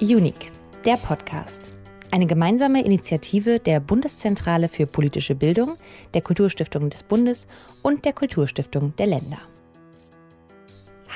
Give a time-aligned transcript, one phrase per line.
[0.00, 0.52] Unique,
[0.84, 1.72] der Podcast.
[2.12, 5.76] Eine gemeinsame Initiative der Bundeszentrale für politische Bildung,
[6.14, 7.48] der Kulturstiftung des Bundes
[7.82, 9.38] und der Kulturstiftung der Länder.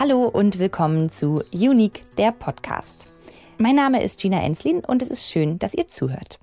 [0.01, 3.13] Hallo und willkommen zu Unique, der Podcast.
[3.57, 6.41] Mein Name ist Gina Enslin und es ist schön, dass ihr zuhört.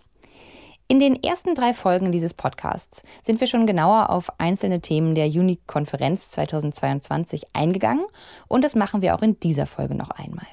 [0.88, 5.28] In den ersten drei Folgen dieses Podcasts sind wir schon genauer auf einzelne Themen der
[5.28, 8.06] Unique-Konferenz 2022 eingegangen
[8.48, 10.48] und das machen wir auch in dieser Folge noch einmal.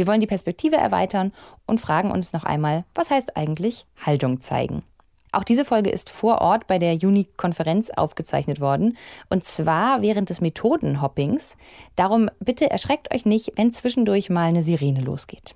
[0.00, 1.30] Wir wollen die Perspektive erweitern
[1.66, 4.82] und fragen uns noch einmal, was heißt eigentlich Haltung zeigen?
[5.30, 8.96] Auch diese Folge ist vor Ort bei der Unique-Konferenz aufgezeichnet worden
[9.28, 11.54] und zwar während des Methodenhoppings.
[11.96, 15.54] Darum bitte erschreckt euch nicht, wenn zwischendurch mal eine Sirene losgeht.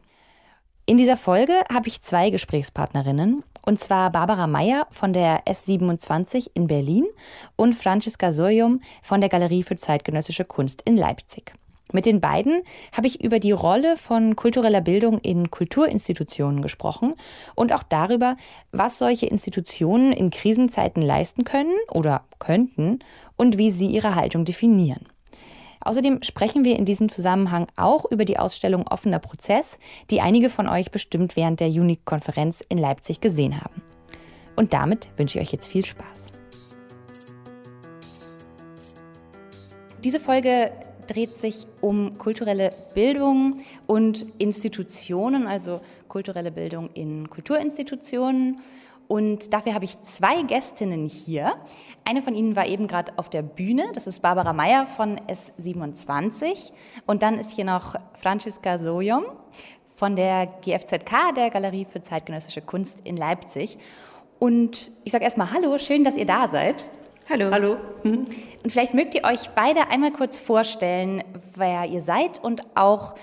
[0.85, 6.67] In dieser Folge habe ich zwei Gesprächspartnerinnen, und zwar Barbara Meyer von der S27 in
[6.67, 7.07] Berlin
[7.57, 11.55] und Franziska Soyum von der Galerie für zeitgenössische Kunst in Leipzig.
[11.93, 12.63] Mit den beiden
[12.97, 17.15] habe ich über die Rolle von kultureller Bildung in Kulturinstitutionen gesprochen
[17.55, 18.37] und auch darüber,
[18.73, 23.01] was solche Institutionen in Krisenzeiten leisten können oder könnten
[23.37, 25.07] und wie sie ihre Haltung definieren.
[25.81, 29.79] Außerdem sprechen wir in diesem Zusammenhang auch über die Ausstellung Offener Prozess,
[30.11, 33.83] die einige von euch bestimmt während der Unique-Konferenz in Leipzig gesehen haben.
[34.57, 36.29] Und damit wünsche ich euch jetzt viel Spaß.
[40.03, 40.71] Diese Folge
[41.07, 48.61] dreht sich um kulturelle Bildung und Institutionen, also kulturelle Bildung in Kulturinstitutionen
[49.07, 51.55] und dafür habe ich zwei Gästinnen hier.
[52.05, 53.85] Eine von ihnen war eben gerade auf der Bühne.
[53.93, 56.73] Das ist Barbara Meyer von S27.
[57.07, 59.25] Und dann ist hier noch Franziska Sojom
[59.95, 63.79] von der GFZK, der Galerie für zeitgenössische Kunst in Leipzig.
[64.39, 66.87] Und ich sage erstmal Hallo, schön, dass ihr da seid.
[67.31, 67.51] Hallo.
[67.51, 67.77] Hallo.
[68.03, 68.29] Und
[68.69, 73.15] vielleicht mögt ihr euch beide einmal kurz vorstellen, wer ihr seid und auch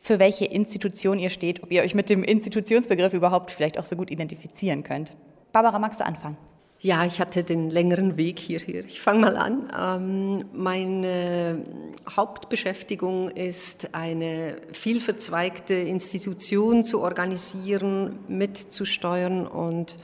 [0.00, 3.94] für welche Institution ihr steht, ob ihr euch mit dem Institutionsbegriff überhaupt vielleicht auch so
[3.94, 5.12] gut identifizieren könnt.
[5.52, 6.36] Barbara, magst du anfangen?
[6.80, 8.84] Ja, ich hatte den längeren Weg hierher.
[8.86, 9.68] Ich fange mal an.
[9.78, 11.62] Ähm, meine
[12.08, 19.96] Hauptbeschäftigung ist, eine vielverzweigte Institution zu organisieren, mitzusteuern und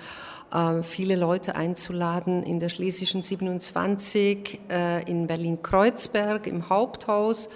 [0.82, 7.48] viele Leute einzuladen in der Schlesischen 27, äh, in Berlin-Kreuzberg im Haupthaus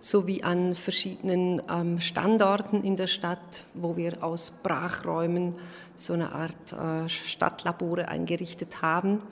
[0.00, 5.54] sowie an verschiedenen ähm, Standorten in der Stadt, wo wir aus Brachräumen
[5.96, 9.22] so eine Art äh, Stadtlabore eingerichtet haben.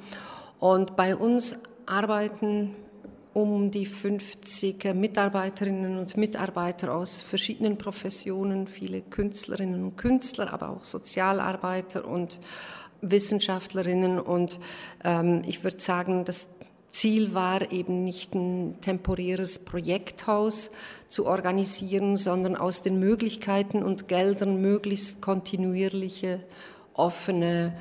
[0.59, 1.57] Und bei uns
[1.87, 2.75] arbeiten
[3.33, 10.85] um die 50 Mitarbeiterinnen und Mitarbeiter aus verschiedenen Professionen, viele Künstlerinnen und Künstler, aber auch
[10.85, 12.41] Sozialarbeiter und
[13.03, 14.19] Wissenschaftlerinnen.
[14.19, 14.59] Und
[15.05, 16.49] ähm, ich würde sagen, das
[16.91, 20.71] Ziel war eben nicht ein temporäres Projekthaus
[21.09, 26.41] zu organisieren, sondern aus den Möglichkeiten und Geldern möglichst kontinuierliche,
[26.95, 27.77] offene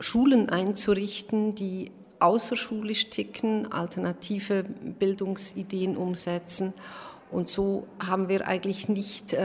[0.00, 6.72] Schulen einzurichten, die außerschulisch ticken, alternative Bildungsideen umsetzen.
[7.30, 9.38] Und so haben wir eigentlich nicht äh,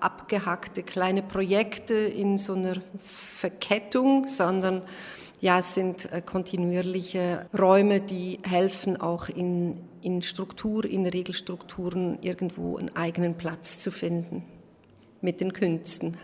[0.00, 4.82] abgehackte kleine Projekte in so einer Verkettung, sondern
[5.40, 12.76] ja, es sind äh, kontinuierliche Räume, die helfen, auch in, in Struktur, in Regelstrukturen irgendwo
[12.76, 14.42] einen eigenen Platz zu finden
[15.20, 16.16] mit den Künsten.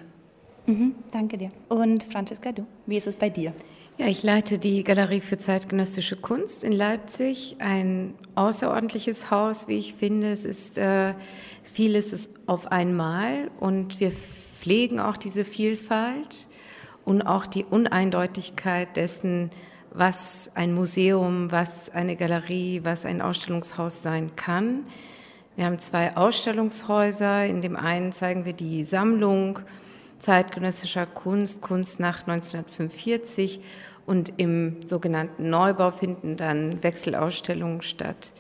[0.67, 1.51] Mhm, danke dir.
[1.69, 3.53] Und Franziska, du, wie ist es bei dir?
[3.97, 9.95] Ja, ich leite die Galerie für zeitgenössische Kunst in Leipzig, ein außerordentliches Haus, wie ich
[9.95, 10.33] finde.
[10.33, 11.15] Es ist äh,
[11.63, 16.49] vieles auf einmal und wir pflegen auch diese Vielfalt
[17.05, 19.51] und auch die Uneindeutigkeit dessen,
[19.93, 24.87] was ein Museum, was eine Galerie, was ein Ausstellungshaus sein kann.
[25.55, 27.47] Wir haben zwei Ausstellungshäuser.
[27.47, 29.61] In dem einen zeigen wir die Sammlung
[30.19, 33.61] zeitgenössischer Kunst, Kunst nach 1945
[34.07, 38.33] und im sogenannten Neubau finden dann Wechselausstellungen statt.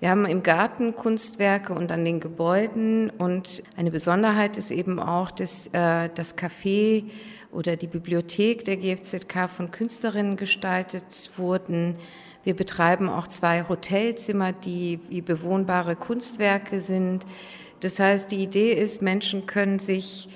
[0.00, 5.32] Wir haben im Garten Kunstwerke und an den Gebäuden und eine Besonderheit ist eben auch,
[5.32, 7.04] dass äh, das Café
[7.50, 11.96] oder die Bibliothek der GFZK von Künstlerinnen gestaltet wurden.
[12.44, 17.24] Wir betreiben auch zwei Hotelzimmer, die wie bewohnbare Kunstwerke sind.
[17.80, 20.28] Das heißt, die Idee ist, Menschen können sich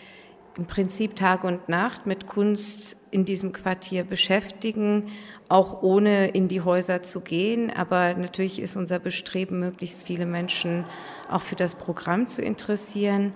[0.56, 5.08] im Prinzip Tag und Nacht mit Kunst in diesem Quartier beschäftigen,
[5.49, 7.70] auch ohne in die Häuser zu gehen.
[7.70, 10.84] Aber natürlich ist unser Bestreben, möglichst viele Menschen
[11.31, 13.32] auch für das Programm zu interessieren.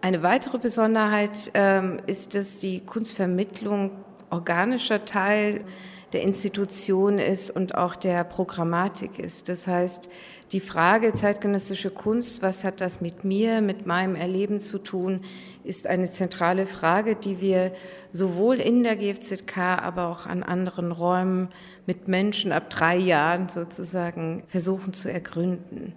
[0.00, 3.90] Eine weitere Besonderheit ähm, ist, dass die Kunstvermittlung
[4.30, 5.64] organischer Teil
[6.12, 9.48] der Institution ist und auch der Programmatik ist.
[9.48, 10.08] Das heißt,
[10.52, 15.20] die Frage zeitgenössische Kunst, was hat das mit mir, mit meinem Erleben zu tun,
[15.68, 17.72] ist eine zentrale Frage, die wir
[18.12, 21.48] sowohl in der GFZK, aber auch an anderen Räumen
[21.86, 25.92] mit Menschen ab drei Jahren sozusagen versuchen zu ergründen.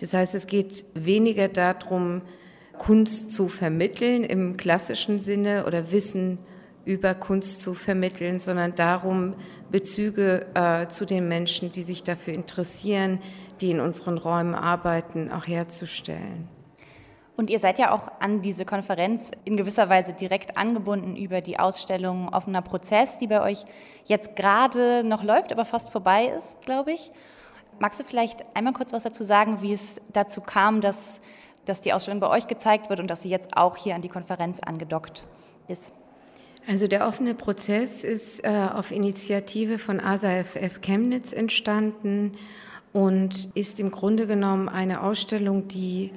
[0.00, 2.22] Das heißt, es geht weniger darum,
[2.78, 6.38] Kunst zu vermitteln im klassischen Sinne oder Wissen
[6.84, 9.34] über Kunst zu vermitteln, sondern darum,
[9.70, 13.20] Bezüge äh, zu den Menschen, die sich dafür interessieren,
[13.60, 16.48] die in unseren Räumen arbeiten, auch herzustellen.
[17.36, 21.58] Und ihr seid ja auch an diese Konferenz in gewisser Weise direkt angebunden über die
[21.58, 23.64] Ausstellung Offener Prozess, die bei euch
[24.04, 27.10] jetzt gerade noch läuft, aber fast vorbei ist, glaube ich.
[27.78, 31.20] Magst du vielleicht einmal kurz was dazu sagen, wie es dazu kam, dass,
[31.64, 34.08] dass die Ausstellung bei euch gezeigt wird und dass sie jetzt auch hier an die
[34.08, 35.24] Konferenz angedockt
[35.68, 35.92] ist?
[36.68, 42.32] Also der offene Prozess ist äh, auf Initiative von ASAFF Chemnitz entstanden
[42.92, 46.12] und ist im Grunde genommen eine Ausstellung, die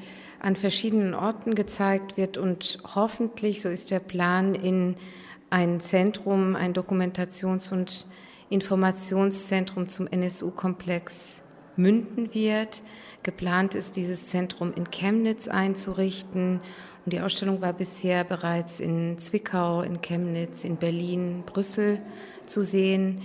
[0.45, 4.95] an verschiedenen Orten gezeigt wird und hoffentlich, so ist der Plan, in
[5.50, 8.06] ein Zentrum, ein Dokumentations- und
[8.50, 11.42] Informationszentrum zum NSU-Komplex
[11.77, 12.83] münden wird.
[13.24, 16.62] Geplant ist, dieses Zentrum in Chemnitz einzurichten
[17.06, 22.03] und die Ausstellung war bisher bereits in Zwickau, in Chemnitz, in Berlin, Brüssel
[22.45, 23.24] zu sehen.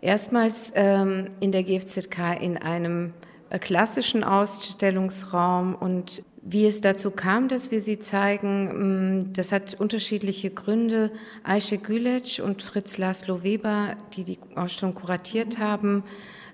[0.00, 3.12] Erstmals ähm, in der GFZK in einem
[3.50, 9.74] äh, klassischen Ausstellungsraum und wie es dazu kam, dass wir sie zeigen, mm, das hat
[9.80, 11.10] unterschiedliche Gründe.
[11.42, 16.04] Aische Gülec und Fritz Laszlo Weber, die die Ausstellung kuratiert haben,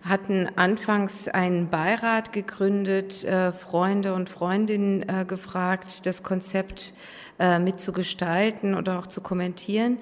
[0.03, 6.95] hatten anfangs einen Beirat gegründet, äh, Freunde und Freundinnen äh, gefragt, das Konzept
[7.41, 9.99] äh, mitzugestalten oder auch zu kommentieren.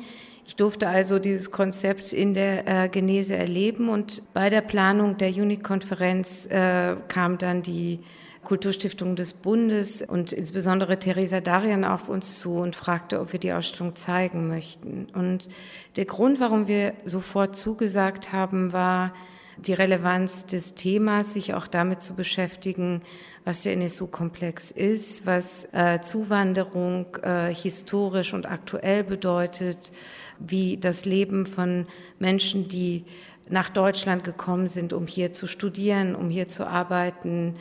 [0.46, 6.48] Ich durfte also dieses Konzept in der Genese erleben und bei der Planung der Juni-Konferenz
[6.48, 8.00] kam dann die
[8.48, 13.52] Kulturstiftung des Bundes und insbesondere Theresa Darian auf uns zu und fragte, ob wir die
[13.52, 15.06] Ausstellung zeigen möchten.
[15.12, 15.50] Und
[15.96, 19.12] der Grund, warum wir sofort zugesagt haben, war,
[19.58, 23.02] die Relevanz des Themas, sich auch damit zu beschäftigen,
[23.44, 29.92] was der NSU-Komplex ist, was äh, Zuwanderung äh, historisch und aktuell bedeutet,
[30.38, 31.86] wie das Leben von
[32.18, 33.04] Menschen, die
[33.50, 37.54] nach Deutschland gekommen sind, um hier zu studieren, um hier zu arbeiten,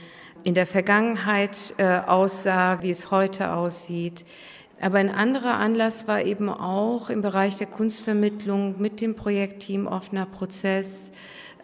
[0.47, 4.23] in der Vergangenheit äh, aussah, wie es heute aussieht.
[4.79, 10.25] Aber ein anderer Anlass war eben auch im Bereich der Kunstvermittlung mit dem Projektteam Offener
[10.25, 11.11] Prozess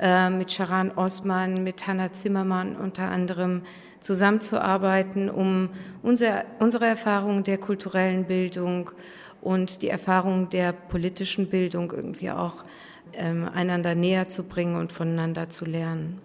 [0.01, 3.61] äh, mit Sharan Osman, mit Hanna Zimmermann unter anderem
[4.01, 5.69] zusammenzuarbeiten, um
[6.01, 8.91] unsere, unsere Erfahrung der kulturellen Bildung
[9.39, 12.65] und die Erfahrung der politischen Bildung irgendwie auch
[13.13, 16.19] ähm, einander näher zu bringen und voneinander zu lernen.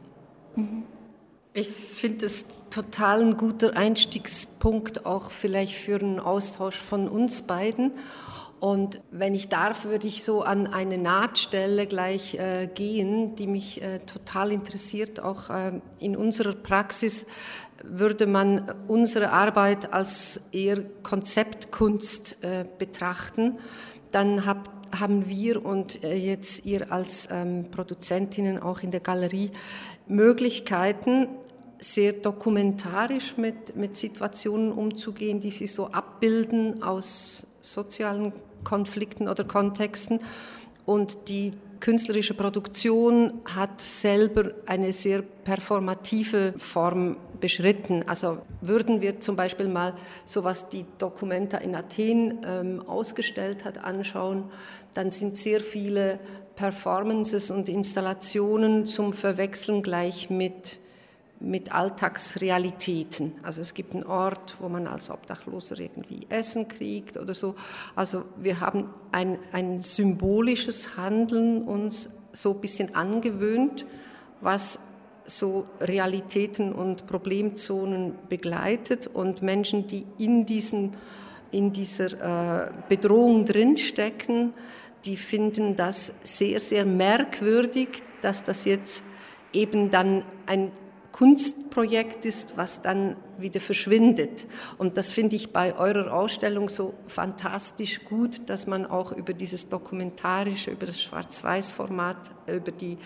[1.61, 7.95] Ich finde es total ein guter Einstiegspunkt auch vielleicht für einen Austausch von uns beiden.
[8.61, 13.83] Und wenn ich darf, würde ich so an eine Nahtstelle gleich äh, gehen, die mich
[13.83, 15.19] äh, total interessiert.
[15.19, 17.27] Auch äh, in unserer Praxis
[17.83, 23.59] würde man unsere Arbeit als eher Konzeptkunst äh, betrachten.
[24.13, 29.51] Dann hab, haben wir und äh, jetzt ihr als ähm, Produzentinnen auch in der Galerie
[30.07, 31.27] Möglichkeiten,
[31.81, 38.33] sehr dokumentarisch mit, mit Situationen umzugehen, die sie so abbilden aus sozialen
[38.65, 40.21] Konflikten oder Kontexten.
[40.85, 48.03] Und die künstlerische Produktion hat selber eine sehr performative Form beschritten.
[48.07, 53.85] Also würden wir zum Beispiel mal so was die Documenta in Athen ähm, ausgestellt hat
[53.85, 54.45] anschauen,
[54.95, 56.19] dann sind sehr viele
[56.57, 60.81] Performances und Installationen zum Verwechseln gleich mit
[61.41, 63.35] mit Alltagsrealitäten.
[63.43, 67.55] Also es gibt einen Ort, wo man als Obdachloser irgendwie Essen kriegt oder so.
[67.95, 73.87] Also wir haben ein, ein symbolisches Handeln uns so ein bisschen angewöhnt,
[74.41, 74.81] was
[75.25, 80.95] so Realitäten und Problemzonen begleitet und Menschen, die in, diesen,
[81.51, 84.55] in dieser äh, Bedrohung drinstecken,
[85.05, 87.89] die finden das sehr, sehr merkwürdig,
[88.23, 89.05] dass das jetzt
[89.53, 90.73] eben dann ein
[91.19, 94.47] Kunstprojekt ist, was dann wieder verschwindet.
[94.79, 99.69] Und das finde ich bei eurer Ausstellung so fantastisch gut, dass man auch über dieses
[99.69, 102.99] Dokumentarische, über das Schwarz-Weiß-Format, über die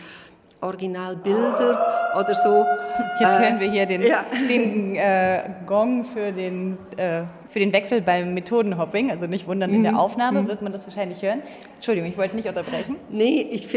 [0.63, 2.65] Originalbilder oder so.
[3.21, 4.25] Jetzt hören wir hier den, ja.
[4.49, 9.11] den äh, Gong für den, äh, für den Wechsel beim Methodenhopping.
[9.11, 9.99] Also nicht wundern, in der mhm.
[9.99, 10.49] Aufnahme mhm.
[10.49, 11.43] wird man das wahrscheinlich hören.
[11.75, 12.97] Entschuldigung, ich wollte nicht unterbrechen.
[13.11, 13.69] Nee, ich,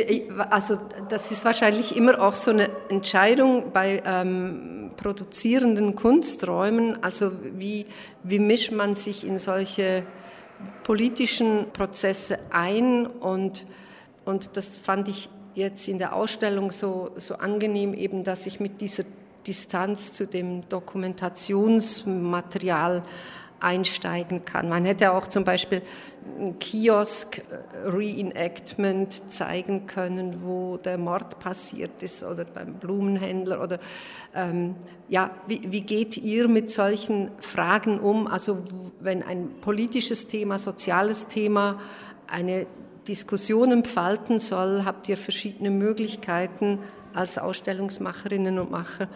[0.50, 0.78] also
[1.10, 7.04] das ist wahrscheinlich immer auch so eine Entscheidung bei ähm, produzierenden Kunsträumen.
[7.04, 7.86] Also wie,
[8.24, 10.04] wie mischt man sich in solche
[10.84, 13.66] politischen Prozesse ein und,
[14.24, 18.82] und das fand ich jetzt in der Ausstellung so, so angenehm, eben, dass ich mit
[18.82, 19.04] dieser
[19.48, 23.02] Distanz zu dem Dokumentationsmaterial
[23.60, 24.70] einsteigen kann.
[24.70, 25.82] Man hätte auch zum Beispiel
[26.40, 33.80] ein Kiosk-Reenactment zeigen können, wo der Mord passiert ist oder beim Blumenhändler oder
[34.36, 34.76] ähm,
[35.08, 38.28] ja, wie, wie geht ihr mit solchen Fragen um?
[38.28, 38.60] Also
[39.00, 41.80] wenn ein politisches Thema, soziales Thema
[42.28, 42.68] eine
[43.08, 46.80] Diskussion entfalten soll, habt ihr verschiedene Möglichkeiten
[47.14, 49.08] als Ausstellungsmacherinnen und Macher,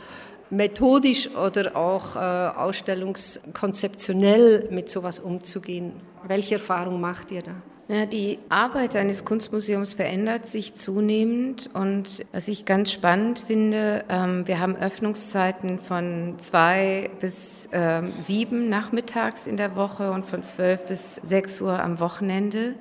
[0.49, 5.91] methodisch oder auch äh, ausstellungskonzeptionell mit sowas umzugehen.
[6.27, 7.51] Welche Erfahrung macht ihr da?
[7.91, 14.47] Ja, die Arbeit eines Kunstmuseums verändert sich zunehmend und was ich ganz spannend finde, ähm,
[14.47, 20.85] wir haben Öffnungszeiten von zwei bis äh, sieben nachmittags in der Woche und von zwölf
[20.85, 22.75] bis sechs Uhr am Wochenende.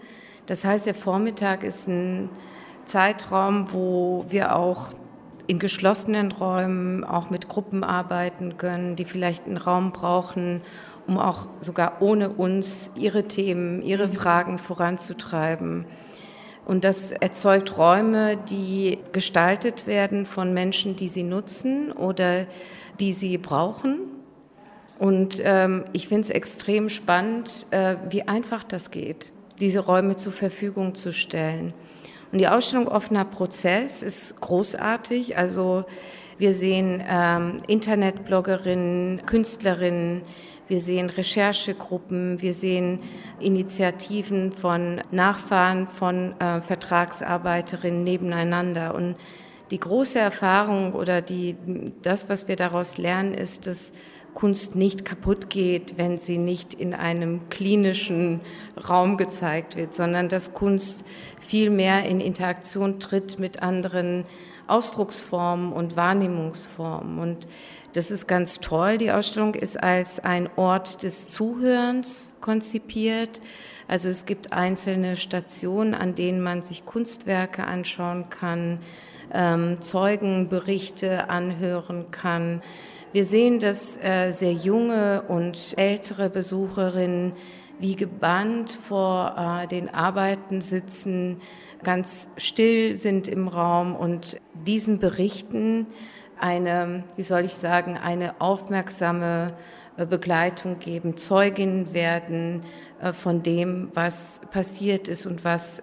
[0.49, 2.31] Das heißt, der Vormittag ist ein
[2.87, 4.95] Zeitraum, wo wir auch
[5.47, 10.63] in geschlossenen Räumen auch mit Gruppen arbeiten können, die vielleicht einen Raum brauchen,
[11.07, 14.13] um auch sogar ohne uns ihre Themen, ihre mhm.
[14.13, 15.85] Fragen voranzutreiben.
[16.65, 22.47] Und das erzeugt Räume, die gestaltet werden von Menschen, die sie nutzen oder
[23.01, 23.99] die sie brauchen.
[24.99, 30.33] Und ähm, ich finde es extrem spannend, äh, wie einfach das geht diese Räume zur
[30.33, 31.75] Verfügung zu stellen.
[32.33, 35.37] Und die Ausstellung Offener Prozess ist großartig.
[35.39, 35.85] Also
[36.37, 40.23] wir sehen ähm, Internetbloggerinnen, Künstlerinnen,
[40.69, 43.01] wir sehen Recherchegruppen, wir sehen
[43.41, 48.95] Initiativen von Nachfahren von äh, Vertragsarbeiterinnen nebeneinander.
[48.95, 49.17] Und
[49.71, 51.57] die große Erfahrung oder die,
[52.03, 53.93] das, was wir daraus lernen, ist, dass
[54.39, 58.41] Kunst nicht kaputt geht, wenn sie nicht in einem klinischen
[58.89, 61.05] Raum gezeigt wird, sondern dass Kunst
[61.41, 64.23] viel mehr in Interaktion tritt mit anderen
[64.69, 67.19] Ausdrucksformen und Wahrnehmungsformen.
[67.19, 67.49] Und
[67.95, 68.97] das ist ganz toll.
[68.97, 73.41] Die Ausstellung ist als ein Ort des Zuhörens konzipiert.
[73.89, 78.79] Also es gibt einzelne Stationen, an denen man sich Kunstwerke anschauen kann,
[79.35, 82.63] ähm, Zeugenberichte anhören kann.
[83.11, 87.33] Wir sehen, dass äh, sehr junge und ältere Besucherinnen
[87.79, 91.41] wie gebannt vor äh, den Arbeiten sitzen,
[91.83, 95.87] ganz still sind im Raum und diesen Berichten
[96.39, 99.55] eine, wie soll ich sagen, eine aufmerksame
[100.07, 102.63] Begleitung geben, Zeugin werden
[103.01, 105.83] äh, von dem, was passiert ist und was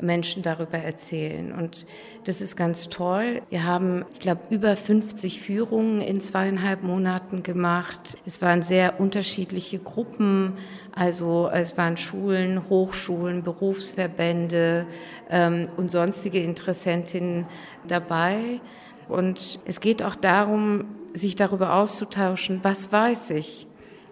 [0.00, 1.52] Menschen darüber erzählen.
[1.52, 1.86] Und
[2.24, 3.42] das ist ganz toll.
[3.50, 8.18] Wir haben, ich glaube, über 50 Führungen in zweieinhalb Monaten gemacht.
[8.26, 10.54] Es waren sehr unterschiedliche Gruppen.
[10.94, 14.86] Also es waren Schulen, Hochschulen, Berufsverbände
[15.30, 17.46] ähm, und sonstige Interessentinnen
[17.86, 18.60] dabei.
[19.08, 20.84] Und es geht auch darum,
[21.16, 23.66] sich darüber auszutauschen, was weiß ich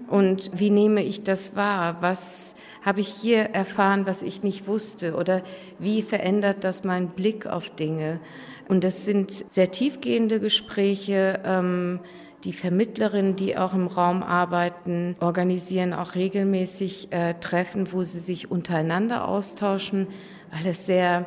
[0.09, 5.17] und wie nehme ich das wahr, was habe ich hier erfahren, was ich nicht wusste
[5.17, 5.43] oder
[5.79, 8.21] wie verändert das meinen Blick auf Dinge.
[8.69, 11.41] Und das sind sehr tiefgehende Gespräche.
[11.45, 12.01] Ähm,
[12.45, 18.51] die Vermittlerinnen, die auch im Raum arbeiten, organisieren auch regelmäßig äh, Treffen, wo sie sich
[18.51, 20.09] untereinander austauschen,
[20.53, 21.25] weil es sehr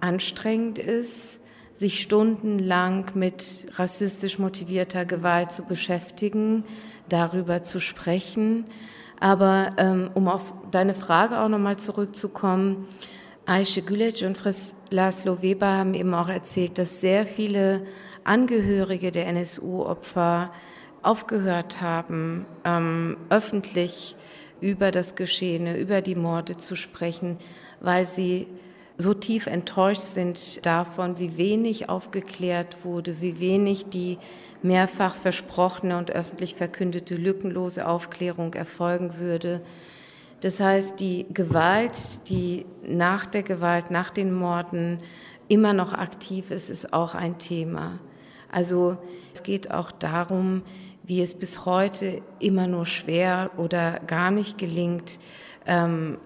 [0.00, 1.40] anstrengend ist
[1.76, 6.64] sich stundenlang mit rassistisch motivierter Gewalt zu beschäftigen,
[7.08, 8.64] darüber zu sprechen.
[9.20, 12.86] Aber ähm, um auf deine Frage auch nochmal zurückzukommen,
[13.46, 17.84] Aische Gülec und Fritz Laszlo Weber haben eben auch erzählt, dass sehr viele
[18.24, 20.50] Angehörige der NSU-Opfer
[21.02, 24.16] aufgehört haben, ähm, öffentlich
[24.60, 27.38] über das Geschehene, über die Morde zu sprechen,
[27.80, 28.46] weil sie
[28.96, 34.18] so tief enttäuscht sind davon, wie wenig aufgeklärt wurde, wie wenig die
[34.62, 39.60] mehrfach versprochene und öffentlich verkündete lückenlose Aufklärung erfolgen würde.
[40.40, 44.98] Das heißt, die Gewalt, die nach der Gewalt, nach den Morden
[45.48, 47.98] immer noch aktiv ist, ist auch ein Thema.
[48.50, 48.98] Also
[49.32, 50.62] es geht auch darum,
[51.02, 55.18] wie es bis heute immer nur schwer oder gar nicht gelingt,
[55.66, 56.18] ähm,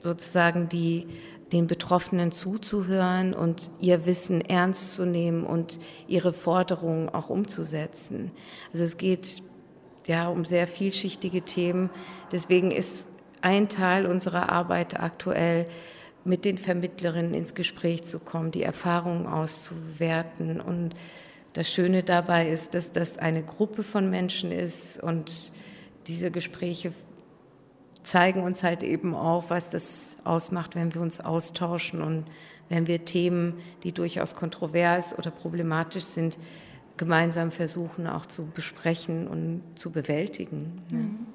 [0.00, 1.06] sozusagen die
[1.54, 8.32] den Betroffenen zuzuhören und ihr Wissen ernst zu nehmen und ihre Forderungen auch umzusetzen.
[8.72, 9.42] Also es geht
[10.06, 11.90] ja um sehr vielschichtige Themen.
[12.32, 13.08] Deswegen ist
[13.40, 15.66] ein Teil unserer Arbeit aktuell
[16.24, 20.60] mit den Vermittlerinnen ins Gespräch zu kommen, die Erfahrungen auszuwerten.
[20.60, 20.94] Und
[21.52, 25.52] das Schöne dabei ist, dass das eine Gruppe von Menschen ist und
[26.08, 26.92] diese Gespräche
[28.04, 32.26] zeigen uns halt eben auch, was das ausmacht, wenn wir uns austauschen und
[32.68, 36.38] wenn wir Themen, die durchaus kontrovers oder problematisch sind,
[36.96, 40.82] gemeinsam versuchen auch zu besprechen und zu bewältigen.
[40.90, 41.26] Mhm.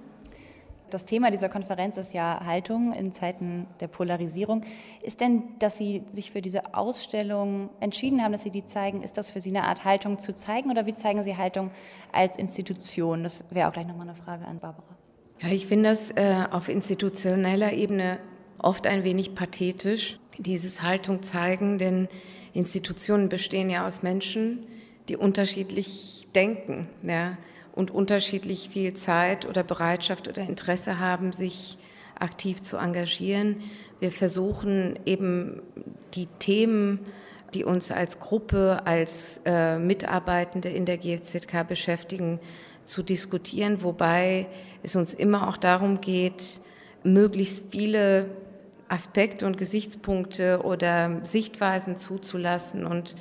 [0.90, 4.64] Das Thema dieser Konferenz ist ja Haltung in Zeiten der Polarisierung.
[5.04, 9.18] Ist denn, dass Sie sich für diese Ausstellung entschieden haben, dass Sie die zeigen, ist
[9.18, 11.70] das für Sie eine Art Haltung zu zeigen oder wie zeigen Sie Haltung
[12.12, 13.22] als Institution?
[13.22, 14.99] Das wäre auch gleich nochmal eine Frage an Barbara.
[15.41, 18.19] Ja, ich finde das äh, auf institutioneller Ebene
[18.58, 22.08] oft ein wenig pathetisch, dieses Haltung zeigen, denn
[22.53, 24.65] Institutionen bestehen ja aus Menschen,
[25.08, 26.88] die unterschiedlich denken.
[27.03, 27.38] Ja
[27.79, 31.77] und unterschiedlich viel Zeit oder Bereitschaft oder Interesse haben, sich
[32.19, 33.62] aktiv zu engagieren.
[34.01, 35.62] Wir versuchen eben
[36.13, 37.00] die Themen,
[37.53, 42.41] die uns als Gruppe, als äh, Mitarbeitende in der GFZK beschäftigen,
[42.89, 44.48] zu diskutieren, wobei
[44.84, 46.62] es uns immer auch darum geht,
[47.03, 48.29] möglichst viele
[48.88, 53.15] Aspekte und Gesichtspunkte oder Sichtweisen zuzulassen und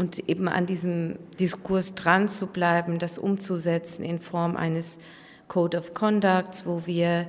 [0.00, 4.98] und eben an diesem Diskurs dran zu bleiben, das umzusetzen in Form eines
[5.46, 7.28] Code of Conducts, wo wir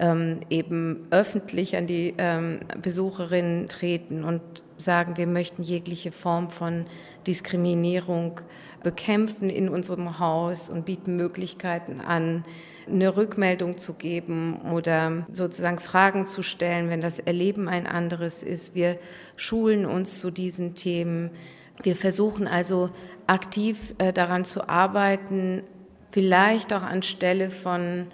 [0.00, 4.40] ähm, eben öffentlich an die ähm, Besucherinnen treten und
[4.78, 6.86] sagen, wir möchten jegliche Form von
[7.26, 8.40] Diskriminierung
[8.82, 12.44] bekämpfen in unserem Haus und bieten Möglichkeiten an,
[12.86, 18.74] eine Rückmeldung zu geben oder sozusagen Fragen zu stellen, wenn das Erleben ein anderes ist.
[18.74, 18.98] Wir
[19.36, 21.30] schulen uns zu diesen Themen.
[21.82, 22.90] Wir versuchen also
[23.26, 25.62] aktiv äh, daran zu arbeiten,
[26.10, 28.06] vielleicht auch anstelle von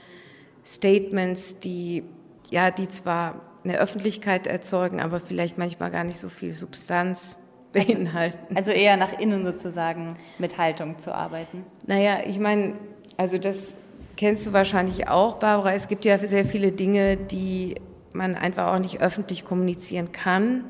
[0.65, 2.05] Statements, die
[2.51, 7.39] ja, die zwar eine Öffentlichkeit erzeugen, aber vielleicht manchmal gar nicht so viel Substanz
[7.75, 8.57] beinhalten.
[8.57, 11.65] Also, also eher nach innen sozusagen mit Haltung zu arbeiten.
[11.87, 12.75] Naja, ich meine,
[13.17, 13.75] also das
[14.17, 15.73] kennst du wahrscheinlich auch, Barbara.
[15.75, 17.75] Es gibt ja sehr viele Dinge, die
[18.13, 20.65] man einfach auch nicht öffentlich kommunizieren kann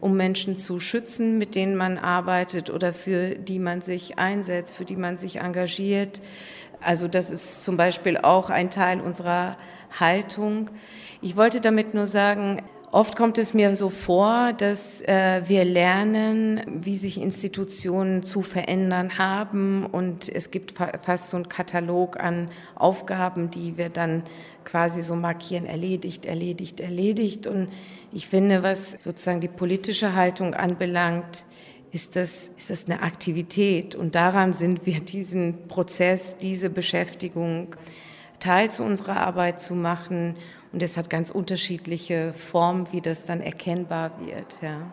[0.00, 4.84] um Menschen zu schützen, mit denen man arbeitet oder für die man sich einsetzt, für
[4.84, 6.22] die man sich engagiert.
[6.80, 9.56] Also das ist zum Beispiel auch ein Teil unserer
[9.98, 10.70] Haltung.
[11.20, 16.62] Ich wollte damit nur sagen, Oft kommt es mir so vor, dass äh, wir lernen,
[16.66, 19.84] wie sich Institutionen zu verändern haben.
[19.84, 24.22] Und es gibt fa fast so einen Katalog an Aufgaben, die wir dann
[24.64, 27.46] quasi so markieren, erledigt, erledigt, erledigt.
[27.46, 27.68] Und
[28.10, 31.44] ich finde, was sozusagen die politische Haltung anbelangt,
[31.90, 33.96] ist das, ist das eine Aktivität.
[33.96, 37.76] Und daran sind wir diesen Prozess, diese Beschäftigung
[38.40, 40.36] Teil zu unserer Arbeit zu machen
[40.72, 44.60] und es hat ganz unterschiedliche Formen, wie das dann erkennbar wird.
[44.60, 44.92] Ja.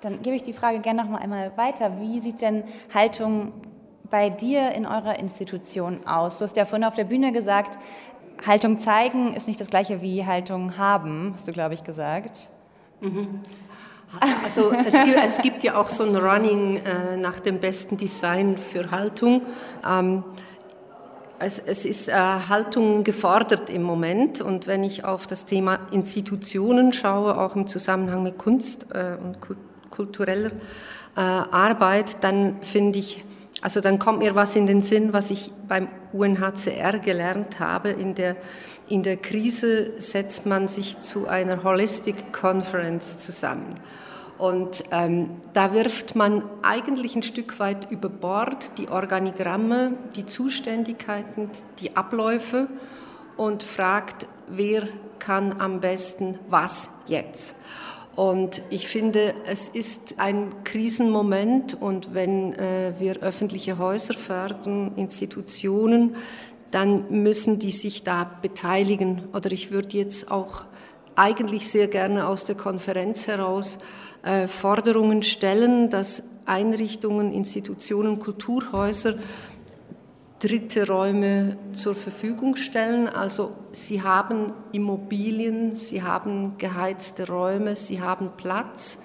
[0.00, 2.00] Dann gebe ich die Frage gerne noch mal einmal weiter.
[2.00, 3.52] Wie sieht denn Haltung
[4.08, 6.38] bei dir in eurer Institution aus?
[6.38, 7.78] Du hast ja vorhin auf der Bühne gesagt,
[8.46, 12.50] Haltung zeigen ist nicht das gleiche wie Haltung haben, hast du, glaube ich, gesagt.
[13.00, 13.40] Mhm.
[14.42, 18.58] Also es gibt, es gibt, ja auch so ein Running äh, nach dem besten Design
[18.58, 19.42] für Haltung.
[19.88, 20.24] Ähm,
[21.40, 26.92] es, es ist äh, Haltung gefordert im Moment und wenn ich auf das Thema Institutionen
[26.92, 29.38] schaue, auch im Zusammenhang mit Kunst äh, und
[29.90, 30.50] kultureller
[31.16, 33.24] äh, Arbeit, dann finde ich,
[33.62, 37.90] also dann kommt mir was in den Sinn, was ich beim UNHCR gelernt habe.
[37.90, 38.36] In der,
[38.88, 43.74] in der Krise setzt man sich zu einer Holistic Conference zusammen.
[44.40, 51.50] Und ähm, da wirft man eigentlich ein Stück weit über Bord die Organigramme, die Zuständigkeiten,
[51.78, 52.66] die Abläufe
[53.36, 57.54] und fragt, wer kann am besten was jetzt.
[58.16, 66.16] Und ich finde, es ist ein Krisenmoment und wenn äh, wir öffentliche Häuser fördern, Institutionen,
[66.70, 69.28] dann müssen die sich da beteiligen.
[69.34, 70.64] Oder ich würde jetzt auch
[71.14, 73.80] eigentlich sehr gerne aus der Konferenz heraus
[74.22, 79.14] äh, Forderungen stellen, dass Einrichtungen, Institutionen, Kulturhäuser
[80.40, 83.08] dritte Räume zur Verfügung stellen.
[83.08, 88.98] Also sie haben Immobilien, sie haben geheizte Räume, sie haben Platz,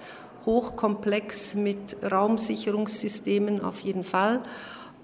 [0.46, 4.40] hochkomplex mit Raumsicherungssystemen auf jeden Fall.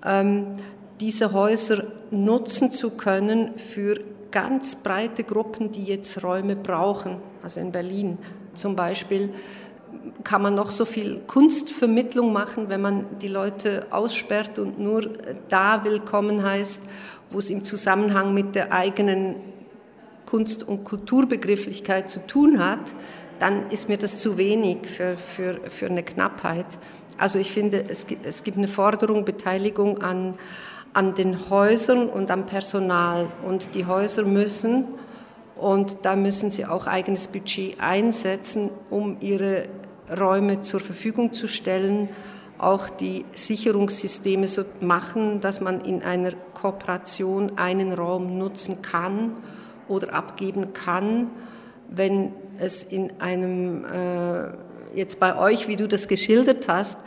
[0.04, 0.56] Ähm,
[1.00, 7.18] diese Häuser nutzen zu können für ganz breite Gruppen, die jetzt Räume brauchen.
[7.42, 8.18] Also in Berlin
[8.54, 9.30] zum Beispiel
[10.24, 15.10] kann man noch so viel Kunstvermittlung machen, wenn man die Leute aussperrt und nur
[15.48, 16.82] da willkommen heißt,
[17.30, 19.36] wo es im Zusammenhang mit der eigenen
[20.26, 22.94] Kunst- und Kulturbegrifflichkeit zu tun hat,
[23.38, 26.78] dann ist mir das zu wenig für, für, für eine Knappheit.
[27.18, 30.34] Also ich finde, es gibt, es gibt eine Forderung, Beteiligung an,
[30.92, 33.26] an den Häusern und am Personal.
[33.44, 34.86] Und die Häuser müssen,
[35.56, 39.64] und da müssen sie auch eigenes Budget einsetzen, um ihre
[40.18, 42.08] Räume zur Verfügung zu stellen,
[42.58, 49.32] auch die Sicherungssysteme so machen, dass man in einer Kooperation einen Raum nutzen kann
[49.88, 51.28] oder abgeben kann,
[51.88, 54.50] wenn es in einem, äh,
[54.94, 56.98] jetzt bei euch, wie du das geschildert hast,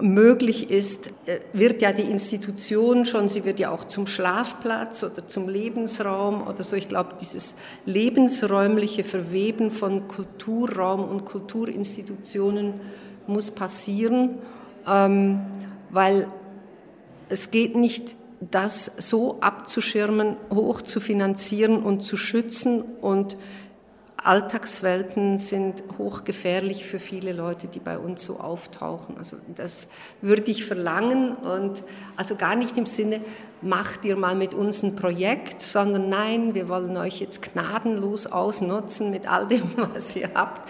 [0.00, 5.26] möglich ist, äh, wird ja die Institution schon, sie wird ja auch zum Schlafplatz oder
[5.26, 6.76] zum Lebensraum oder so.
[6.76, 12.74] Ich glaube, dieses lebensräumliche Verweben von Kulturraum und Kulturinstitutionen
[13.26, 14.38] muss passieren,
[14.86, 15.40] ähm,
[15.90, 16.28] weil
[17.28, 23.36] es geht nicht, das so abzuschirmen, hoch zu finanzieren und zu schützen und
[24.24, 29.16] Alltagswelten sind hochgefährlich für viele Leute, die bei uns so auftauchen.
[29.16, 29.88] Also das
[30.20, 31.84] würde ich verlangen und
[32.16, 33.20] also gar nicht im Sinne,
[33.62, 39.10] macht ihr mal mit uns ein Projekt, sondern nein, wir wollen euch jetzt gnadenlos ausnutzen
[39.10, 39.62] mit all dem,
[39.94, 40.68] was ihr habt.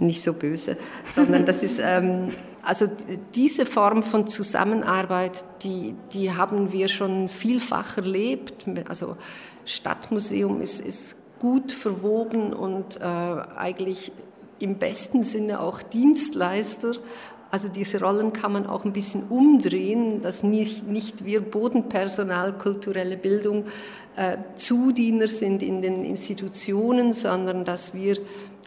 [0.00, 2.30] Nicht so böse, sondern das ist, ähm,
[2.62, 2.88] also
[3.34, 8.66] diese Form von Zusammenarbeit, die, die haben wir schon vielfach erlebt.
[8.88, 9.16] Also
[9.64, 14.12] Stadtmuseum ist, ist gut verwoben und äh, eigentlich
[14.58, 16.92] im besten Sinne auch Dienstleister.
[17.50, 23.16] Also diese Rollen kann man auch ein bisschen umdrehen, dass nicht, nicht wir Bodenpersonal, kulturelle
[23.16, 23.64] Bildung
[24.16, 28.16] äh, Zudiener sind in den Institutionen, sondern dass wir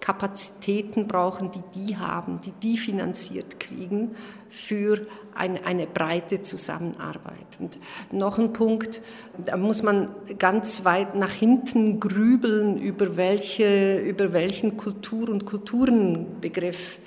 [0.02, 4.16] Kapazitäten brauchen, die die haben, die die finanziert kriegen
[4.50, 7.58] für eine, eine breite Zusammenarbeit.
[7.60, 7.80] Und
[8.12, 9.02] noch ein Punkt,
[9.38, 17.00] da muss man ganz weit nach hinten grübeln, über, welche, über welchen Kultur- und Kulturenbegriff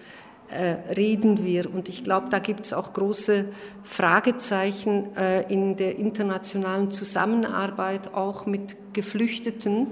[0.52, 1.72] äh, reden wir.
[1.72, 3.46] Und ich glaube, da gibt es auch große
[3.82, 9.88] Fragezeichen äh, in der internationalen Zusammenarbeit, auch mit Geflüchteten.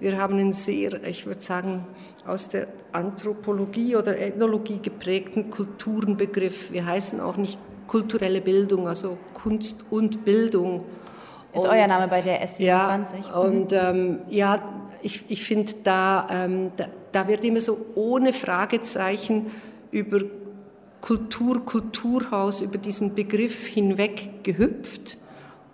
[0.00, 1.86] Wir haben einen sehr, ich würde sagen,
[2.26, 6.72] aus der Anthropologie oder Ethnologie geprägten Kulturenbegriff.
[6.72, 10.84] Wir heißen auch nicht kulturelle Bildung, also Kunst und Bildung.
[11.52, 12.58] Ist und, euer Name bei der S27?
[12.60, 13.06] Ja,
[13.38, 14.60] und ähm, ja,
[15.02, 19.50] ich, ich finde, da, ähm, da, da wird immer so ohne Fragezeichen
[19.90, 20.20] über
[21.00, 25.16] Kultur, Kulturhaus, über diesen Begriff hinweg gehüpft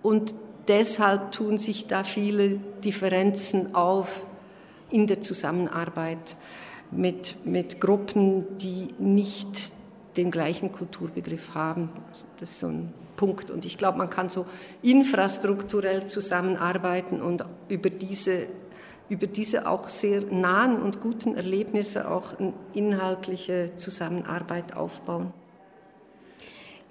[0.03, 0.35] und
[0.69, 4.27] deshalb tun sich da viele Differenzen auf
[4.91, 6.37] in der Zusammenarbeit
[6.91, 9.73] mit, mit Gruppen, die nicht
[10.17, 11.91] den gleichen Kulturbegriff haben.
[12.09, 13.51] Also das ist so ein Punkt.
[13.51, 14.47] Und ich glaube, man kann so
[14.83, 18.47] infrastrukturell zusammenarbeiten und über diese,
[19.09, 25.33] über diese auch sehr nahen und guten Erlebnisse auch eine inhaltliche Zusammenarbeit aufbauen.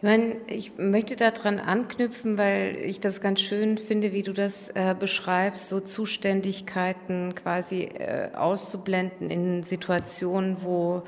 [0.01, 4.69] Ich meine, ich möchte daran anknüpfen, weil ich das ganz schön finde, wie du das
[4.69, 11.03] äh, beschreibst, so Zuständigkeiten quasi äh, auszublenden in Situationen, wo,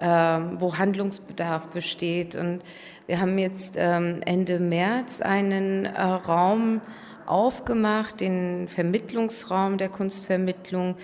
[0.00, 2.36] äh, wo Handlungsbedarf besteht.
[2.36, 2.60] Und
[3.06, 6.82] wir haben jetzt ähm, Ende März einen äh, Raum
[7.24, 10.96] aufgemacht, den Vermittlungsraum der Kunstvermittlung,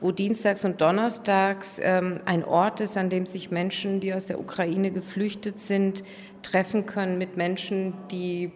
[0.00, 4.40] wo dienstags und donnerstags ähm, ein Ort ist, an dem sich Menschen, die aus der
[4.40, 6.04] Ukraine geflüchtet sind,
[6.42, 8.52] treffen können mit Menschen, die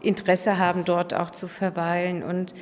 [0.00, 2.22] Interesse haben, dort auch zu verweilen.
[2.22, 2.54] Und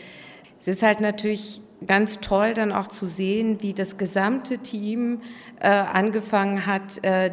[0.61, 5.23] es ist halt natürlich ganz toll dann auch zu sehen, wie das gesamte Team
[5.61, 7.31] äh, angefangen hat, äh,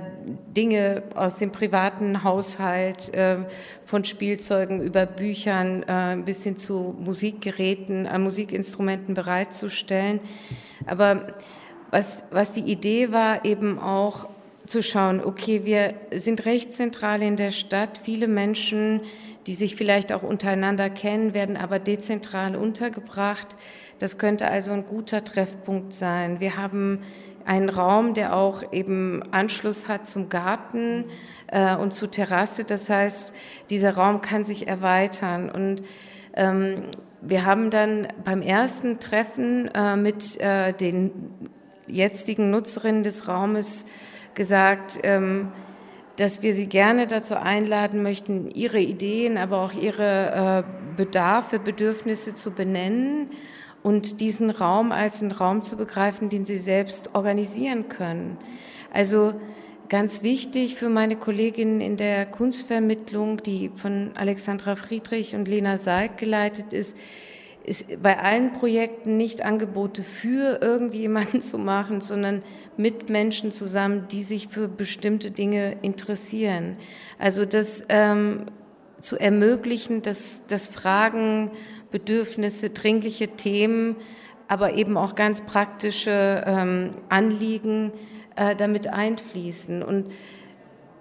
[0.55, 3.37] Dinge aus dem privaten Haushalt, äh,
[3.85, 10.19] von Spielzeugen über Büchern äh, bis hin zu Musikgeräten, äh, Musikinstrumenten bereitzustellen.
[10.85, 11.25] Aber
[11.89, 14.27] was, was die Idee war, eben auch
[14.65, 19.01] zu schauen, okay, wir sind recht zentral in der Stadt, viele Menschen,
[19.47, 23.55] die sich vielleicht auch untereinander kennen, werden aber dezentral untergebracht.
[23.99, 26.39] Das könnte also ein guter Treffpunkt sein.
[26.39, 27.01] Wir haben
[27.45, 31.05] einen Raum, der auch eben Anschluss hat zum Garten
[31.47, 32.63] äh, und zur Terrasse.
[32.63, 33.35] Das heißt,
[33.69, 35.51] dieser Raum kann sich erweitern.
[35.51, 35.83] Und
[36.33, 36.85] ähm,
[37.21, 41.11] wir haben dann beim ersten Treffen äh, mit äh, den
[41.87, 43.85] jetzigen Nutzerinnen des Raumes
[44.35, 45.51] gesagt, ähm,
[46.17, 52.35] dass wir Sie gerne dazu einladen möchten, Ihre Ideen, aber auch Ihre äh, Bedarfe, Bedürfnisse
[52.35, 53.29] zu benennen
[53.83, 58.37] und diesen Raum als einen Raum zu begreifen, den Sie selbst organisieren können.
[58.93, 59.35] Also
[59.89, 66.17] ganz wichtig für meine Kolleginnen in der Kunstvermittlung, die von Alexandra Friedrich und Lena Salk
[66.17, 66.95] geleitet ist,
[67.65, 72.43] ist bei allen Projekten nicht Angebote für irgendjemanden zu machen, sondern
[72.77, 76.77] mit Menschen zusammen, die sich für bestimmte Dinge interessieren.
[77.19, 78.45] Also das ähm,
[78.99, 81.51] zu ermöglichen, dass, dass Fragen,
[81.91, 83.95] Bedürfnisse, dringliche Themen,
[84.47, 87.91] aber eben auch ganz praktische ähm, Anliegen
[88.35, 89.81] äh, damit einfließen.
[89.81, 90.11] Und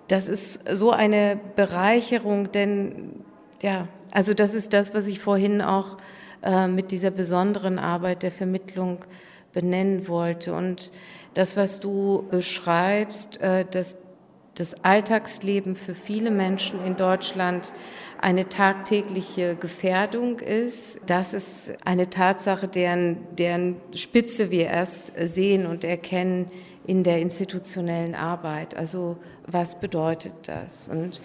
[0.08, 3.24] das ist so eine Bereicherung, denn
[3.62, 5.96] ja, also das ist das, was ich vorhin auch
[6.44, 8.98] äh, mit dieser besonderen Arbeit der Vermittlung
[9.52, 10.54] benennen wollte.
[10.54, 10.92] Und
[11.34, 13.96] das, was du beschreibst, äh, dass
[14.54, 17.74] das Alltagsleben für viele Menschen in Deutschland
[18.20, 21.00] eine tagtägliche Gefährdung ist.
[21.06, 26.50] Das ist eine Tatsache, deren, deren Spitze wir erst sehen und erkennen
[26.86, 28.76] in der institutionellen Arbeit.
[28.76, 30.88] Also was bedeutet das?
[30.88, 31.20] Und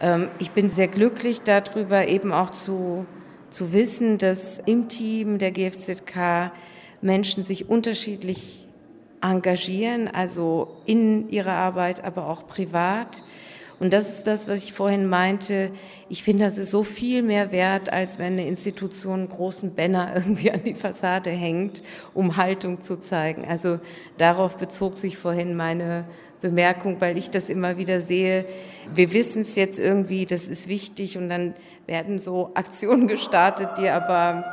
[0.00, 3.06] ähm, ich bin sehr glücklich darüber, eben auch zu,
[3.54, 6.50] zu wissen, dass im Team der GFZK
[7.00, 8.66] Menschen sich unterschiedlich
[9.20, 13.22] engagieren, also in ihrer Arbeit, aber auch privat.
[13.78, 15.70] Und das ist das, was ich vorhin meinte.
[16.08, 20.12] Ich finde, das ist so viel mehr wert, als wenn eine Institution einen großen Banner
[20.16, 23.44] irgendwie an die Fassade hängt, um Haltung zu zeigen.
[23.46, 23.78] Also
[24.18, 26.06] darauf bezog sich vorhin meine
[26.44, 28.44] Bemerkung, weil ich das immer wieder sehe.
[28.92, 31.54] Wir wissen es jetzt irgendwie, das ist wichtig und dann
[31.86, 34.44] werden so Aktionen gestartet, die aber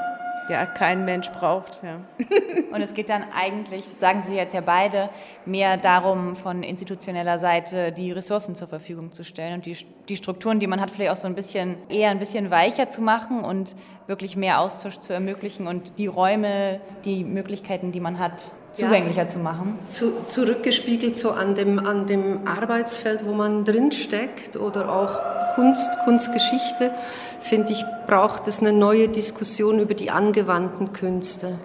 [0.49, 1.83] ja kein Mensch braucht.
[1.83, 1.99] Ja.
[2.71, 5.09] Und es geht dann eigentlich, sagen Sie jetzt ja beide,
[5.45, 9.77] mehr darum, von institutioneller Seite die Ressourcen zur Verfügung zu stellen und die,
[10.09, 13.01] die Strukturen, die man hat, vielleicht auch so ein bisschen eher ein bisschen weicher zu
[13.01, 13.75] machen und
[14.07, 19.27] wirklich mehr Austausch zu ermöglichen und die Räume, die Möglichkeiten, die man hat, zugänglicher ja,
[19.27, 19.77] zu machen.
[19.89, 26.93] Zu, zurückgespiegelt so an dem, an dem Arbeitsfeld, wo man drinsteckt oder auch Kunst, Kunstgeschichte,
[27.39, 31.57] finde ich, braucht es eine neue Diskussion über die angewandten Künste.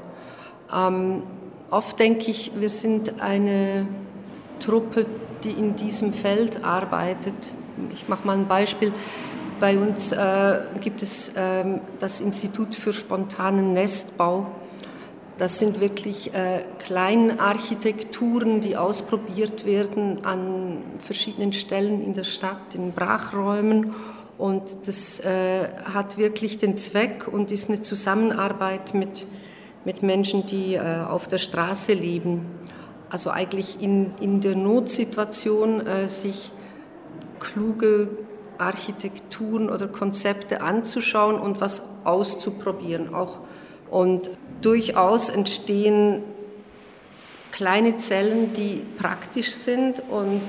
[0.74, 1.22] Ähm,
[1.70, 3.86] oft denke ich, wir sind eine
[4.58, 5.06] Truppe,
[5.44, 7.52] die in diesem Feld arbeitet.
[7.92, 8.92] Ich mache mal ein Beispiel.
[9.58, 11.64] Bei uns äh, gibt es äh,
[11.98, 14.48] das Institut für spontanen Nestbau.
[15.38, 22.92] Das sind wirklich äh, Kleinarchitekturen, die ausprobiert werden an verschiedenen Stellen in der Stadt, in
[22.92, 23.94] Brachräumen.
[24.36, 29.26] Und das äh, hat wirklich den Zweck und ist eine Zusammenarbeit mit,
[29.86, 32.44] mit Menschen, die äh, auf der Straße leben.
[33.08, 36.52] Also eigentlich in, in der Notsituation äh, sich
[37.40, 38.25] kluge
[38.58, 43.14] Architekturen oder Konzepte anzuschauen und was auszuprobieren.
[43.14, 43.38] Auch.
[43.90, 44.30] Und
[44.62, 46.22] durchaus entstehen
[47.52, 50.42] kleine Zellen, die praktisch sind und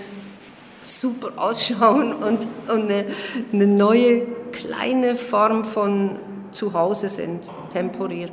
[0.81, 3.05] super ausschauen und, und eine,
[3.53, 6.17] eine, neue kleine Form von
[6.51, 8.29] Zuhause sind, temporär.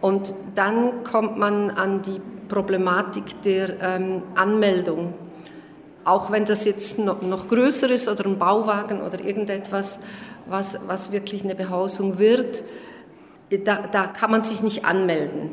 [0.00, 5.14] Und dann kommt man an die Problematik der ähm, Anmeldung.
[6.10, 10.00] Auch wenn das jetzt noch, größer ist oder ein Bauwagen oder irgendetwas,
[10.46, 12.64] was, was wirklich eine Behausung wird,
[13.64, 15.50] da, da kann man sich nicht anmelden.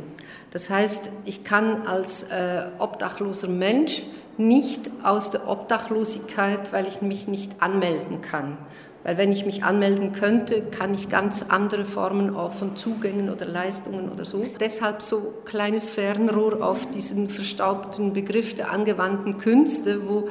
[0.49, 4.05] Das heißt, ich kann als äh, obdachloser Mensch
[4.39, 8.57] nicht aus der Obdachlosigkeit, weil ich mich nicht anmelden kann.
[9.03, 13.45] Weil wenn ich mich anmelden könnte, kann ich ganz andere Formen auch von Zugängen oder
[13.45, 14.45] Leistungen oder so.
[14.59, 20.27] Deshalb so kleines Fernrohr auf diesen verstaubten Begriff der angewandten Künste, wo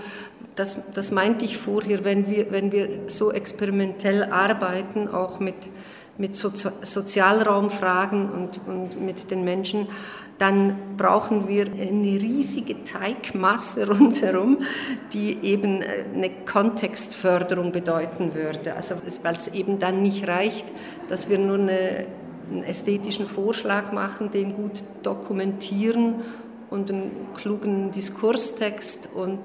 [0.57, 5.55] das, das meinte ich vorher, wenn wir, wenn wir so experimentell arbeiten, auch mit
[6.19, 9.89] mit Sozi Sozialraumfragen und, und mit den Menschen,
[10.39, 14.59] dann brauchen wir eine riesige Teigmasse rundherum,
[15.13, 18.75] die eben äh, eine Kontextförderung bedeuten würde.
[18.75, 20.73] Also weil es eben dann nicht reicht,
[21.09, 22.07] dass wir nur eine,
[22.51, 26.17] einen ästhetischen Vorschlag machen, den gut dokumentieren
[26.71, 29.39] und einen klugen Diskurstext und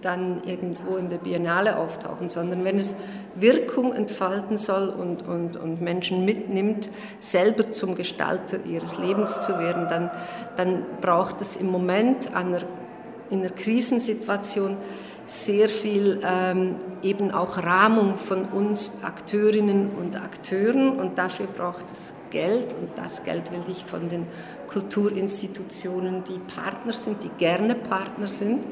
[0.00, 2.96] dann irgendwo in der Biennale auftauchen, sondern wenn es
[3.34, 6.88] Wirkung entfalten soll und, und, und Menschen mitnimmt,
[7.20, 10.10] selber zum Gestalter ihres Lebens zu werden, dann,
[10.56, 12.58] dann braucht es im Moment einer,
[13.30, 14.76] in einer Krisensituation
[15.26, 22.12] sehr viel ähm, eben auch Rahmung von uns Akteurinnen und Akteuren und dafür braucht es
[22.30, 24.26] Geld und das Geld will ich von den
[24.68, 28.64] Kulturinstitutionen, die Partner sind, die gerne Partner sind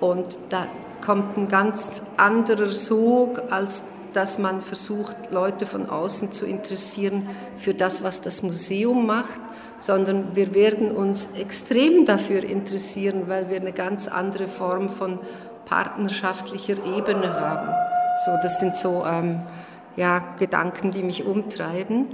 [0.00, 0.66] und da
[1.04, 7.74] kommt ein ganz anderer Sog, als dass man versucht, Leute von außen zu interessieren für
[7.74, 9.40] das, was das Museum macht,
[9.76, 15.18] sondern wir werden uns extrem dafür interessieren, weil wir eine ganz andere Form von
[15.66, 17.68] partnerschaftlicher Ebene haben.
[18.24, 19.42] So, das sind so ähm,
[19.96, 22.06] ja, Gedanken, die mich umtreiben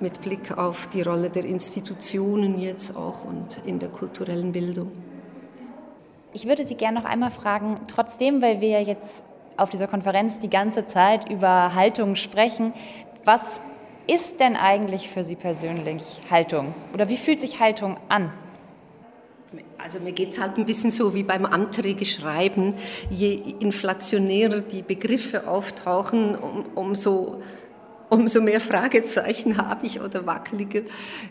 [0.00, 5.07] mit Blick auf die Rolle der Institutionen jetzt auch und in der kulturellen Bildung.
[6.34, 9.22] Ich würde Sie gerne noch einmal fragen, trotzdem, weil wir jetzt
[9.56, 12.74] auf dieser Konferenz die ganze Zeit über Haltung sprechen,
[13.24, 13.60] was
[14.06, 16.74] ist denn eigentlich für Sie persönlich Haltung?
[16.92, 18.30] Oder wie fühlt sich Haltung an?
[19.78, 22.74] Also mir geht es halt ein bisschen so wie beim Anträge schreiben.
[23.08, 27.42] Je inflationärer die Begriffe auftauchen, um, umso,
[28.10, 30.82] umso mehr Fragezeichen habe ich oder wackeliger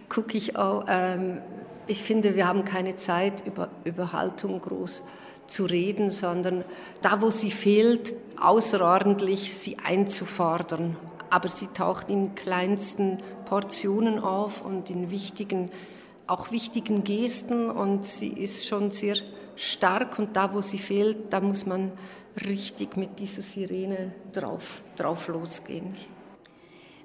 [0.09, 0.85] gucke ich auch.
[0.89, 1.41] Ähm,
[1.87, 5.03] ich finde, wir haben keine Zeit, über, über Haltung groß
[5.47, 6.63] zu reden, sondern
[7.01, 10.97] da, wo sie fehlt, außerordentlich sie einzufordern.
[11.29, 15.71] Aber sie taucht in kleinsten Portionen auf und in wichtigen
[16.27, 19.15] auch wichtigen Gesten und sie ist schon sehr
[19.55, 21.91] stark und da, wo sie fehlt, da muss man
[22.45, 25.95] richtig mit dieser Sirene drauf, drauf losgehen.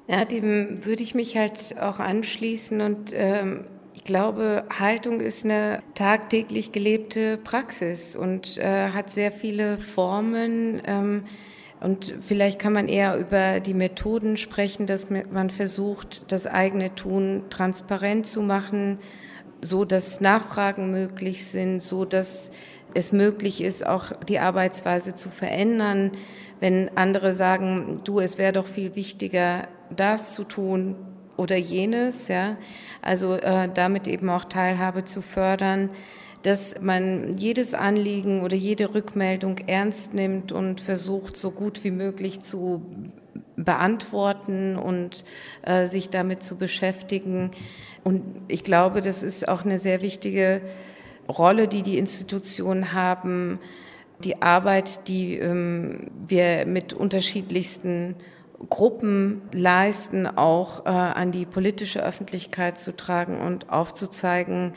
[0.09, 3.65] Ja, dem würde ich mich halt auch anschließen und ähm,
[3.95, 10.81] ich glaube, Haltung ist eine tagtäglich gelebte Praxis und äh, hat sehr viele Formen.
[10.87, 11.25] Ähm,
[11.81, 17.45] und vielleicht kann man eher über die Methoden sprechen, dass man versucht, das eigene Tun
[17.51, 18.99] transparent zu machen,
[19.61, 22.51] so dass Nachfragen möglich sind, so dass
[22.95, 26.13] es möglich ist, auch die Arbeitsweise zu verändern.
[26.61, 30.97] Wenn andere sagen, du, es wäre doch viel wichtiger, das zu tun
[31.43, 32.57] oder jenes, ja.
[33.03, 35.91] Also äh, damit eben auch Teilhabe zu fördern
[36.43, 42.41] dass man jedes Anliegen oder jede Rückmeldung ernst nimmt und versucht, so gut wie möglich
[42.41, 42.83] zu
[43.57, 45.25] beantworten und
[45.63, 47.53] äh, sich damit zu beschäftigen.
[48.03, 50.63] Und ich glaube, das ist auch eine sehr wichtige
[51.29, 53.61] Rolle, die die Institutionen haben,
[54.25, 58.17] die Arbeit, die ähm, wir mit unterschiedlichsten
[58.71, 64.75] Gruppen leisten, auch äh, an die politische Öffentlichkeit zu tragen und aufzuzeigen,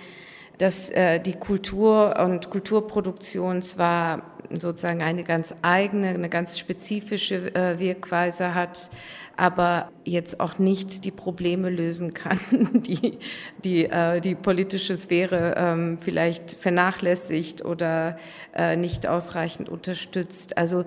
[0.58, 7.80] dass äh, die Kultur und Kulturproduktion zwar sozusagen eine ganz eigene, eine ganz spezifische äh,
[7.80, 8.90] Wirkweise hat,
[9.38, 12.40] aber jetzt auch nicht die Probleme lösen kann,
[12.74, 13.18] die
[13.64, 18.18] die, äh, die politische Sphäre ähm, vielleicht vernachlässigt oder
[18.54, 20.58] äh, nicht ausreichend unterstützt.
[20.58, 20.86] Also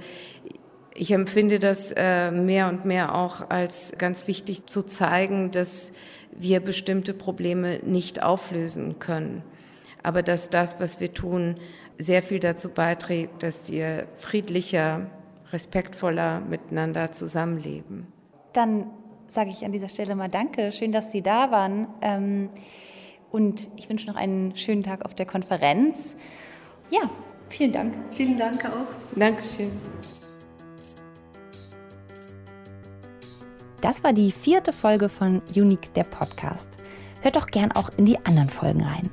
[0.98, 5.92] ich empfinde das äh, mehr und mehr auch als ganz wichtig zu zeigen, dass
[6.32, 9.42] wir bestimmte Probleme nicht auflösen können
[10.02, 11.56] aber dass das, was wir tun,
[11.98, 15.06] sehr viel dazu beiträgt, dass wir friedlicher,
[15.52, 18.06] respektvoller miteinander zusammenleben.
[18.52, 18.86] Dann
[19.26, 20.72] sage ich an dieser Stelle mal Danke.
[20.72, 21.88] Schön, dass Sie da waren.
[22.00, 22.48] Ähm,
[23.30, 26.16] und ich wünsche noch einen schönen Tag auf der Konferenz.
[26.90, 27.10] Ja,
[27.50, 27.94] vielen Dank.
[28.10, 29.14] Vielen Dank auch.
[29.14, 29.70] Dankeschön.
[33.80, 36.68] Das war die vierte Folge von Unique, der Podcast.
[37.22, 39.10] Hört doch gern auch in die anderen Folgen rein.